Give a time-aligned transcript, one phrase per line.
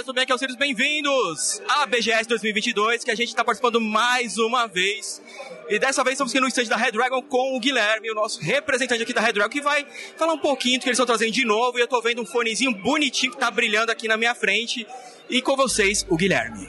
[0.00, 0.22] galera, tudo bem?
[0.22, 4.66] Aqui é o Sirius, bem-vindos à BGS 2022, que a gente está participando mais uma
[4.66, 5.22] vez.
[5.68, 8.40] E dessa vez estamos aqui no estande da Red Dragon com o Guilherme, o nosso
[8.40, 9.86] representante aqui da Red Dragon, que vai
[10.16, 11.78] falar um pouquinho do que eles estão trazendo de novo.
[11.78, 14.86] E eu tô vendo um fonezinho bonitinho que tá brilhando aqui na minha frente.
[15.28, 16.68] E com vocês, o Guilherme.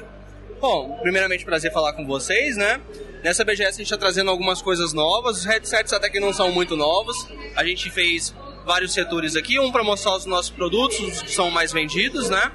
[0.59, 2.81] Bom, primeiramente prazer falar com vocês, né?
[3.23, 6.51] Nessa BGS a gente está trazendo algumas coisas novas, os headsets até que não são
[6.51, 7.27] muito novos.
[7.55, 8.33] A gente fez
[8.65, 12.51] vários setores aqui, um para mostrar os nossos produtos, os que são mais vendidos, né?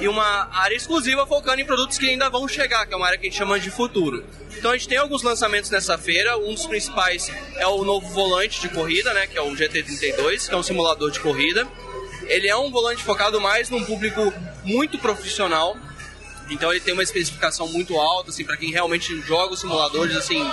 [0.00, 3.18] E uma área exclusiva focando em produtos que ainda vão chegar, que é uma área
[3.18, 4.24] que a gente chama de futuro.
[4.56, 8.60] Então a gente tem alguns lançamentos nessa feira, um dos principais é o novo volante
[8.60, 11.66] de corrida, né, que é o GT32, que é um simulador de corrida.
[12.26, 14.32] Ele é um volante focado mais num público
[14.64, 15.76] muito profissional,
[16.50, 20.44] então ele tem uma especificação muito alta, assim, para quem realmente joga os simuladores, assim,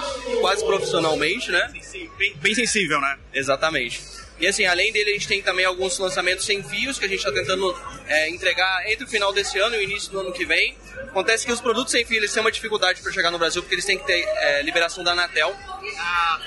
[0.42, 1.72] quase profissionalmente, né?
[2.18, 3.18] Bem, bem sensível, né?
[3.34, 4.02] Exatamente.
[4.40, 7.20] E assim, além dele, a gente tem também alguns lançamentos sem fios que a gente
[7.20, 10.46] está tentando é, entregar entre o final desse ano e o início do ano que
[10.46, 10.76] vem.
[11.08, 13.76] Acontece que os produtos sem fio eles têm uma dificuldade para chegar no Brasil porque
[13.76, 15.56] eles têm que ter é, liberação da Anatel.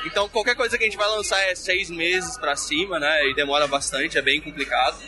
[0.05, 3.29] Então qualquer coisa que a gente vai lançar é seis meses para cima, né?
[3.29, 4.99] E demora bastante, é bem complicado.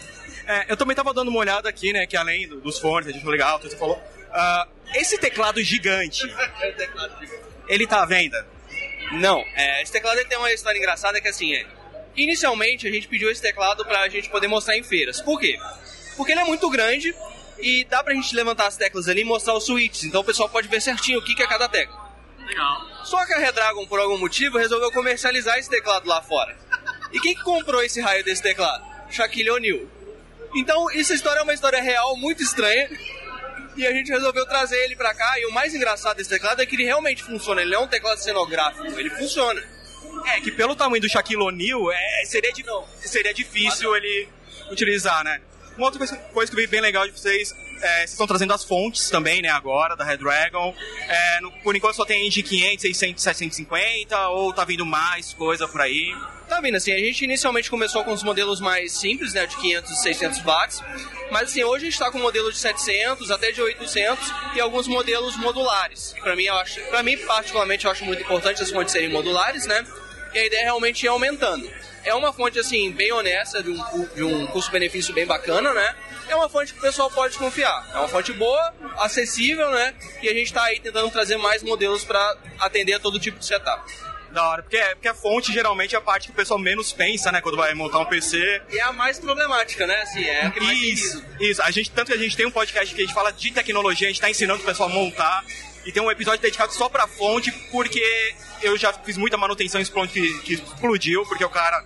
[0.47, 2.07] É, eu também tava dando uma olhada aqui, né?
[2.07, 3.97] Que além do, dos fones, a gente falou legal, você falou.
[3.97, 6.23] Uh, esse teclado gigante,
[7.69, 8.47] ele tá à venda?
[9.13, 11.67] Não, é, esse teclado tem uma história engraçada que assim, é,
[12.23, 15.21] inicialmente a gente pediu esse teclado pra gente poder mostrar em feiras.
[15.21, 15.59] Por quê?
[16.17, 17.15] Porque ele é muito grande
[17.59, 20.49] e dá pra gente levantar as teclas ali e mostrar os switches, então o pessoal
[20.49, 22.11] pode ver certinho o que, que é cada tecla.
[22.47, 23.05] Legal.
[23.05, 26.57] Só que a Redragon, por algum motivo, resolveu comercializar esse teclado lá fora.
[27.13, 28.85] E quem que comprou esse raio desse teclado?
[29.11, 29.81] Shaquille O'Neal.
[30.55, 32.89] Então, essa história é uma história real, muito estranha.
[33.77, 35.39] E a gente resolveu trazer ele pra cá.
[35.39, 37.63] E o mais engraçado desse teclado é que ele realmente funciona.
[37.63, 39.63] Ele é um teclado cenográfico, ele funciona.
[40.27, 42.53] É, que pelo tamanho do Shaquille O'Neal, é, seria,
[43.01, 44.29] seria difícil ele
[44.71, 45.41] utilizar, né?
[45.77, 48.53] Uma outra coisa, coisa que eu vi bem legal de vocês, é, vocês estão trazendo
[48.53, 50.75] as fontes também, né, agora, da Red Dragon.
[51.09, 55.67] É, no, por enquanto só tem de 500, 600, 750, ou tá vindo mais coisa
[55.67, 56.15] por aí?
[56.49, 59.91] Tá vindo, assim, a gente inicialmente começou com os modelos mais simples, né, de 500
[59.91, 60.83] e 600 watts,
[61.31, 64.89] mas assim, hoje a gente tá com modelo de 700, até de 800, e alguns
[64.89, 68.93] modelos modulares, pra mim, eu acho, pra mim particularmente, eu acho muito importante as fontes
[68.93, 69.87] serem modulares, né,
[70.33, 71.71] e a ideia é realmente ir aumentando.
[72.03, 75.95] É uma fonte, assim, bem honesta, de um, de um custo-benefício bem bacana, né?
[76.29, 77.91] É uma fonte que o pessoal pode confiar.
[77.93, 79.95] É uma fonte boa, acessível, né?
[80.23, 83.45] E a gente está aí tentando trazer mais modelos para atender a todo tipo de
[83.45, 83.83] setup.
[84.31, 87.33] Da hora, porque, porque a fonte geralmente é a parte que o pessoal menos pensa,
[87.33, 88.63] né, quando vai montar um PC.
[88.71, 90.03] E é a mais problemática, né?
[90.03, 91.61] Assim, é a que mais Isso, isso.
[91.63, 94.07] A gente, tanto que a gente tem um podcast que a gente fala de tecnologia,
[94.07, 95.45] a gente está ensinando o pessoal a montar.
[95.85, 99.85] E tem um episódio dedicado só pra fonte, porque eu já fiz muita manutenção em
[99.85, 101.85] fonte que, que explodiu, porque o cara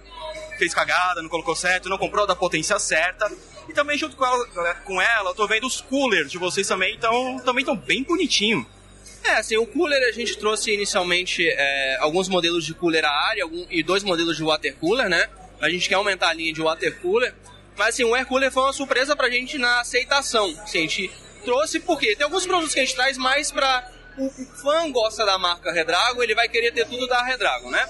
[0.59, 3.31] fez cagada, não colocou certo, não comprou da potência certa.
[3.69, 6.95] E também junto com ela, com ela eu tô vendo os coolers de vocês também,
[6.95, 8.67] então também estão bem bonitinho.
[9.23, 13.45] É, assim, o cooler a gente trouxe inicialmente é, alguns modelos de cooler à área
[13.45, 15.29] algum, e dois modelos de water cooler, né?
[15.61, 17.35] A gente quer aumentar a linha de water cooler.
[17.77, 20.55] Mas assim, o air cooler foi uma surpresa pra gente na aceitação.
[20.63, 21.11] Assim, a gente
[21.45, 23.89] trouxe porque tem alguns produtos que a gente traz mais pra
[24.19, 24.31] o,
[24.63, 27.89] fã gosta da marca Redragon, ele vai querer ter tudo da Redragon, né?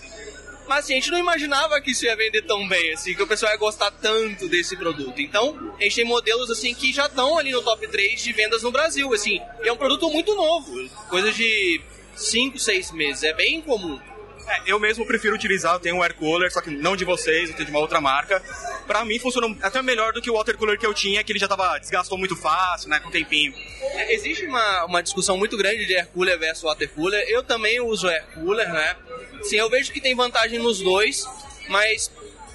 [0.66, 3.26] Mas assim, a gente não imaginava que isso ia vender tão bem, assim, que o
[3.26, 5.20] pessoal ia gostar tanto desse produto.
[5.20, 8.62] Então, a gente tem modelos assim que já estão ali no top 3 de vendas
[8.62, 9.40] no Brasil, assim.
[9.62, 11.82] É um produto muito novo, coisa de
[12.16, 14.00] 5, 6 meses, é bem comum.
[14.46, 17.48] É, eu mesmo prefiro utilizar, eu tenho um air cooler, só que não de vocês,
[17.48, 18.42] eu tenho de uma outra marca.
[18.86, 21.38] Pra mim funciona até melhor do que o water cooler que eu tinha, que ele
[21.38, 23.54] já tava, desgastou muito fácil, né, com o tempinho.
[23.80, 27.24] É, existe uma, uma discussão muito grande de air cooler versus water cooler.
[27.28, 28.96] Eu também uso air cooler, né?
[29.42, 31.26] Sim, eu vejo que tem vantagem nos dois,
[31.68, 32.10] mas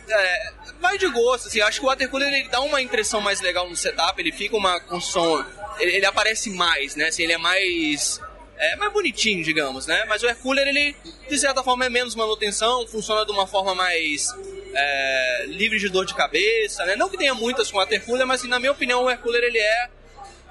[0.08, 3.42] é, vai de gosto, assim, acho que o water cooler ele dá uma impressão mais
[3.42, 5.46] legal no setup, ele fica uma construção,
[5.80, 8.20] ele, ele aparece mais, né, assim, ele é mais
[8.60, 10.06] é mais bonitinho, digamos, né?
[10.06, 10.94] Mas o air cooler, ele,
[11.30, 14.36] de certa forma, é menos manutenção, funciona de uma forma mais
[14.74, 16.96] é, livre de dor de cabeça, né?
[16.98, 19.44] Não que tenha muitas com water cooler, mas, assim, na minha opinião, o air cooler,
[19.46, 19.90] ele é,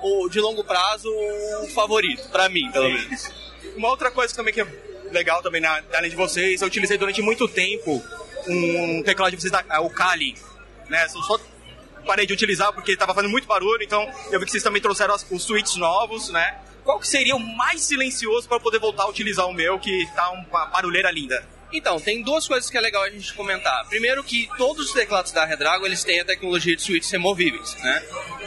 [0.01, 1.09] o, de longo prazo,
[1.63, 3.31] o favorito, para mim, pelo menos.
[3.77, 4.67] Uma outra coisa também que é
[5.13, 8.03] legal também, na, além de vocês, eu utilizei durante muito tempo
[8.47, 9.53] um teclado de vocês,
[9.83, 10.35] o Kali,
[10.89, 11.07] né?
[11.09, 11.39] Só
[12.07, 15.15] parei de utilizar porque estava fazendo muito barulho, então eu vi que vocês também trouxeram
[15.31, 16.59] os suítes novos, né?
[16.89, 20.31] Qual que seria o mais silencioso para poder voltar a utilizar o meu, que tá
[20.31, 21.47] uma barulheira linda?
[21.71, 23.87] Então, tem duas coisas que é legal a gente comentar.
[23.91, 28.03] Primeiro que todos os teclados da Redragon, eles têm a tecnologia de switches removíveis, né?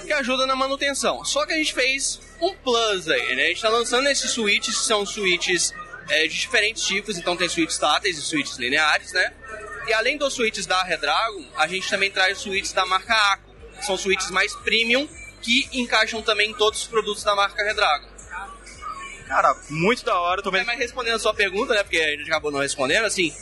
[0.07, 1.23] Que ajuda na manutenção.
[1.23, 3.43] Só que a gente fez um plus aí, né?
[3.43, 5.71] A gente tá lançando esses switches, são switches
[6.09, 9.35] é, de diferentes tipos, então tem switches táteis e switches lineares, né?
[9.87, 13.95] E além dos switches da Redragon, a gente também traz switches da marca Aco, são
[13.95, 15.07] switches mais premium
[15.43, 18.10] que encaixam também todos os produtos da marca Redragon.
[19.31, 20.41] Cara, muito da hora.
[20.41, 20.65] Tô vendo...
[20.65, 23.33] Mas respondendo a sua pergunta, né, porque a gente acabou não respondendo, assim,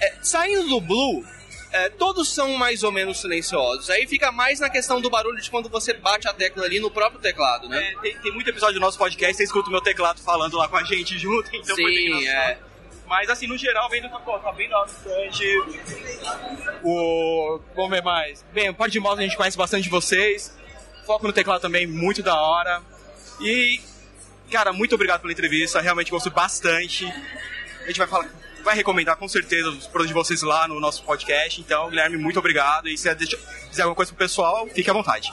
[0.00, 1.24] é, saindo do Blue,
[1.70, 3.88] é, todos são mais ou menos silenciosos.
[3.88, 6.90] Aí fica mais na questão do barulho de quando você bate a tecla ali no
[6.90, 7.92] próprio teclado, né?
[7.92, 10.66] É, tem, tem, muito episódio do nosso podcast, você escuta o meu teclado falando lá
[10.66, 12.58] com a gente junto, então Sim, é.
[13.06, 14.90] Mas assim, no geral, vendo tá, pô, tá bem da hora
[16.82, 18.44] o Vamos ver mais.
[18.52, 20.52] Bem, o Pod de Mouse a gente conhece bastante de vocês.
[21.06, 22.82] Foco no teclado também, muito da hora.
[23.40, 23.80] E,
[24.50, 25.80] cara, muito obrigado pela entrevista.
[25.80, 27.04] Realmente gosto bastante.
[27.82, 28.28] A gente vai falar,
[28.62, 31.60] vai recomendar com certeza os produtos de vocês lá no nosso podcast.
[31.60, 32.88] Então, Guilherme, muito obrigado.
[32.88, 33.14] E se
[33.68, 35.32] quiser alguma coisa pro pessoal, fique à vontade.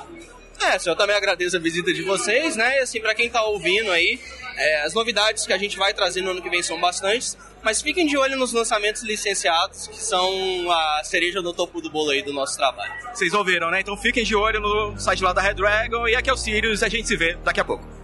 [0.62, 2.78] É, eu também agradeço a visita de vocês, né?
[2.78, 4.20] E assim, pra quem tá ouvindo aí,
[4.56, 7.82] é, as novidades que a gente vai trazer no ano que vem são bastantes, mas
[7.82, 12.22] fiquem de olho nos lançamentos licenciados, que são a cereja no topo do bolo aí
[12.22, 12.94] do nosso trabalho.
[13.14, 13.82] Vocês ouviram, né?
[13.82, 16.84] Então fiquem de olho no site lá da Red Dragon e aqui é o Sirius,
[16.84, 17.95] a gente se vê daqui a pouco.